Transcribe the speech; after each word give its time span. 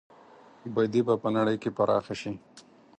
بدي 0.75 1.01
به 1.07 1.15
په 1.23 1.29
نړۍ 1.37 1.55
کې 1.61 1.69
پراخه 1.77 2.13
شي. 2.21 2.33